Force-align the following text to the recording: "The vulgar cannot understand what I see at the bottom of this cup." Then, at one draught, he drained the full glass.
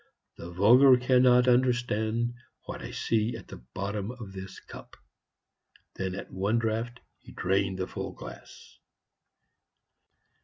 "The 0.35 0.49
vulgar 0.49 0.97
cannot 0.97 1.47
understand 1.47 2.33
what 2.65 2.81
I 2.81 2.89
see 2.89 3.37
at 3.37 3.49
the 3.49 3.57
bottom 3.57 4.09
of 4.09 4.33
this 4.33 4.59
cup." 4.59 4.97
Then, 5.93 6.15
at 6.15 6.31
one 6.31 6.57
draught, 6.57 7.01
he 7.19 7.33
drained 7.33 7.77
the 7.77 7.85
full 7.85 8.11
glass. 8.11 8.79